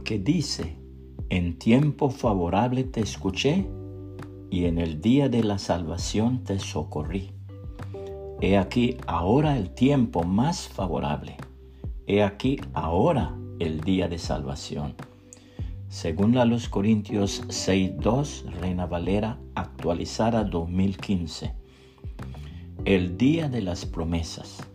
porque 0.00 0.18
dice, 0.18 0.78
en 1.28 1.58
tiempo 1.58 2.08
favorable 2.08 2.84
te 2.84 3.02
escuché 3.02 3.66
y 4.48 4.64
en 4.64 4.78
el 4.78 5.02
día 5.02 5.28
de 5.28 5.44
la 5.44 5.58
salvación 5.58 6.42
te 6.42 6.58
socorrí. 6.58 7.32
He 8.40 8.56
aquí 8.56 8.96
ahora 9.06 9.58
el 9.58 9.74
tiempo 9.74 10.22
más 10.22 10.68
favorable. 10.68 11.36
He 12.06 12.22
aquí 12.22 12.58
ahora 12.72 13.36
el 13.58 13.82
día 13.82 14.08
de 14.08 14.16
salvación. 14.16 14.94
Según 15.90 16.34
la 16.34 16.46
los 16.46 16.70
Corintios 16.70 17.46
6.2, 17.48 18.54
Reina 18.58 18.86
Valera, 18.86 19.38
actualizada 19.54 20.44
2015. 20.44 21.52
El 22.86 23.18
día 23.18 23.50
de 23.50 23.60
las 23.60 23.84
promesas. 23.84 24.66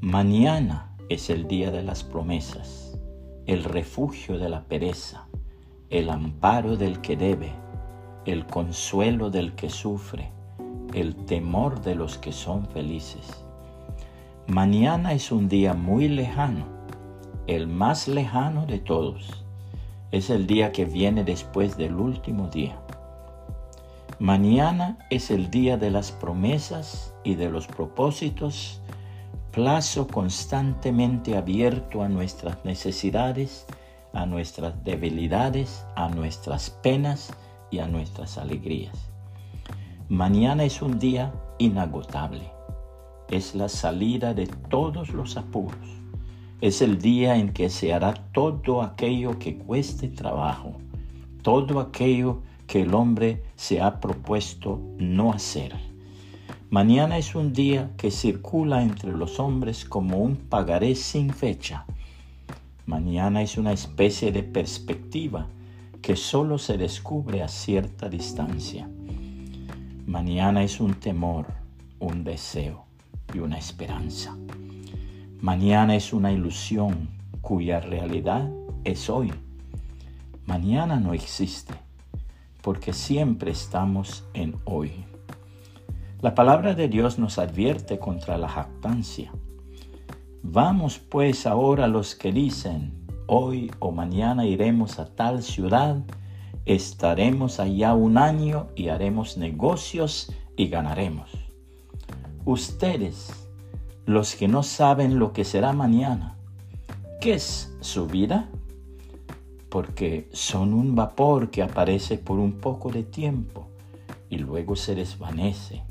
Mañana 0.00 0.96
es 1.08 1.30
el 1.30 1.48
día 1.48 1.72
de 1.72 1.82
las 1.82 2.04
promesas, 2.04 2.89
el 3.50 3.64
refugio 3.64 4.38
de 4.38 4.48
la 4.48 4.62
pereza, 4.62 5.26
el 5.88 6.08
amparo 6.10 6.76
del 6.76 7.00
que 7.00 7.16
debe, 7.16 7.50
el 8.24 8.46
consuelo 8.46 9.28
del 9.28 9.56
que 9.56 9.70
sufre, 9.70 10.30
el 10.94 11.16
temor 11.16 11.80
de 11.82 11.96
los 11.96 12.16
que 12.16 12.30
son 12.30 12.64
felices. 12.68 13.44
Mañana 14.46 15.14
es 15.14 15.32
un 15.32 15.48
día 15.48 15.74
muy 15.74 16.06
lejano, 16.06 16.64
el 17.48 17.66
más 17.66 18.06
lejano 18.06 18.66
de 18.66 18.78
todos. 18.78 19.44
Es 20.12 20.30
el 20.30 20.46
día 20.46 20.70
que 20.70 20.84
viene 20.84 21.24
después 21.24 21.76
del 21.76 21.96
último 21.96 22.46
día. 22.46 22.78
Mañana 24.20 24.96
es 25.10 25.32
el 25.32 25.50
día 25.50 25.76
de 25.76 25.90
las 25.90 26.12
promesas 26.12 27.16
y 27.24 27.34
de 27.34 27.50
los 27.50 27.66
propósitos, 27.66 28.80
plazo 29.50 30.06
constantemente 30.06 31.36
abierto 31.36 32.02
a 32.02 32.08
nuestras 32.08 32.64
necesidades 32.64 33.66
a 34.12 34.26
nuestras 34.26 34.82
debilidades, 34.84 35.84
a 35.96 36.08
nuestras 36.08 36.70
penas 36.70 37.32
y 37.70 37.78
a 37.78 37.86
nuestras 37.86 38.38
alegrías. 38.38 39.10
Mañana 40.08 40.64
es 40.64 40.82
un 40.82 40.98
día 40.98 41.32
inagotable. 41.58 42.50
Es 43.28 43.54
la 43.54 43.68
salida 43.68 44.34
de 44.34 44.46
todos 44.46 45.10
los 45.10 45.36
apuros. 45.36 45.78
Es 46.60 46.82
el 46.82 46.98
día 46.98 47.36
en 47.36 47.52
que 47.52 47.70
se 47.70 47.94
hará 47.94 48.14
todo 48.32 48.82
aquello 48.82 49.38
que 49.38 49.56
cueste 49.56 50.08
trabajo, 50.08 50.72
todo 51.42 51.80
aquello 51.80 52.42
que 52.66 52.82
el 52.82 52.94
hombre 52.94 53.42
se 53.54 53.80
ha 53.80 54.00
propuesto 54.00 54.80
no 54.98 55.32
hacer. 55.32 55.89
Mañana 56.70 57.18
es 57.18 57.34
un 57.34 57.52
día 57.52 57.90
que 57.96 58.10
circula 58.10 58.82
entre 58.82 59.12
los 59.12 59.40
hombres 59.40 59.84
como 59.84 60.18
un 60.18 60.36
pagaré 60.36 60.94
sin 60.94 61.30
fecha 61.30 61.84
Mañana 62.90 63.40
es 63.40 63.56
una 63.56 63.72
especie 63.72 64.32
de 64.32 64.42
perspectiva 64.42 65.46
que 66.02 66.16
solo 66.16 66.58
se 66.58 66.76
descubre 66.76 67.40
a 67.40 67.46
cierta 67.46 68.08
distancia. 68.08 68.90
Mañana 70.06 70.64
es 70.64 70.80
un 70.80 70.94
temor, 70.94 71.46
un 72.00 72.24
deseo 72.24 72.86
y 73.32 73.38
una 73.38 73.58
esperanza. 73.58 74.36
Mañana 75.40 75.94
es 75.94 76.12
una 76.12 76.32
ilusión 76.32 77.10
cuya 77.42 77.78
realidad 77.78 78.50
es 78.82 79.08
hoy. 79.08 79.32
Mañana 80.46 80.98
no 80.98 81.14
existe 81.14 81.74
porque 82.60 82.92
siempre 82.92 83.52
estamos 83.52 84.24
en 84.34 84.56
hoy. 84.64 85.04
La 86.22 86.34
palabra 86.34 86.74
de 86.74 86.88
Dios 86.88 87.18
nos 87.18 87.38
advierte 87.38 87.98
contra 87.98 88.36
la 88.36 88.48
jactancia 88.48 89.32
Vamos 90.42 90.98
pues 90.98 91.46
ahora 91.46 91.86
los 91.86 92.14
que 92.14 92.32
dicen, 92.32 93.06
hoy 93.26 93.70
o 93.78 93.92
mañana 93.92 94.46
iremos 94.46 94.98
a 94.98 95.14
tal 95.14 95.42
ciudad, 95.42 96.02
estaremos 96.64 97.60
allá 97.60 97.94
un 97.94 98.16
año 98.16 98.68
y 98.74 98.88
haremos 98.88 99.36
negocios 99.36 100.32
y 100.56 100.68
ganaremos. 100.68 101.30
Ustedes, 102.46 103.48
los 104.06 104.34
que 104.34 104.48
no 104.48 104.62
saben 104.62 105.18
lo 105.18 105.34
que 105.34 105.44
será 105.44 105.74
mañana, 105.74 106.38
¿qué 107.20 107.34
es 107.34 107.76
su 107.80 108.06
vida? 108.06 108.48
Porque 109.68 110.30
son 110.32 110.72
un 110.72 110.94
vapor 110.94 111.50
que 111.50 111.62
aparece 111.62 112.16
por 112.16 112.38
un 112.38 112.54
poco 112.54 112.90
de 112.90 113.02
tiempo 113.02 113.68
y 114.30 114.38
luego 114.38 114.74
se 114.74 114.94
desvanece. 114.94 115.82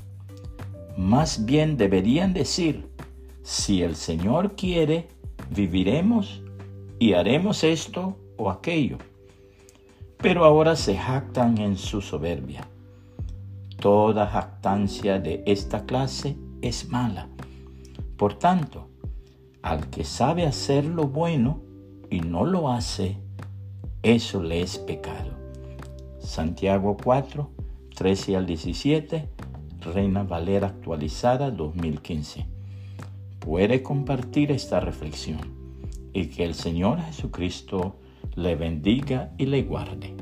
Más 0.96 1.44
bien 1.44 1.76
deberían 1.76 2.32
decir, 2.32 2.88
si 3.42 3.82
el 3.82 3.96
Señor 3.96 4.54
quiere, 4.56 5.08
viviremos 5.50 6.42
y 6.98 7.14
haremos 7.14 7.64
esto 7.64 8.16
o 8.36 8.50
aquello. 8.50 8.98
Pero 10.18 10.44
ahora 10.44 10.76
se 10.76 10.96
jactan 10.96 11.58
en 11.58 11.76
su 11.76 12.00
soberbia. 12.00 12.68
Toda 13.78 14.26
jactancia 14.26 15.18
de 15.18 15.42
esta 15.46 15.86
clase 15.86 16.36
es 16.60 16.88
mala. 16.90 17.28
Por 18.18 18.34
tanto, 18.34 18.88
al 19.62 19.88
que 19.88 20.04
sabe 20.04 20.46
hacer 20.46 20.84
lo 20.84 21.04
bueno 21.04 21.62
y 22.10 22.20
no 22.20 22.44
lo 22.44 22.70
hace, 22.70 23.16
eso 24.02 24.42
le 24.42 24.60
es 24.60 24.78
pecado. 24.78 25.30
Santiago 26.18 26.96
4, 27.02 27.50
13 27.94 28.36
al 28.36 28.46
17, 28.46 29.28
Reina 29.80 30.22
Valera 30.22 30.68
actualizada 30.68 31.50
2015 31.50 32.46
puede 33.38 33.82
compartir 33.82 34.52
esta 34.52 34.80
reflexión 34.80 35.40
y 36.12 36.26
que 36.26 36.44
el 36.44 36.54
Señor 36.54 37.00
Jesucristo 37.00 37.96
le 38.34 38.56
bendiga 38.56 39.32
y 39.38 39.46
le 39.46 39.62
guarde. 39.62 40.19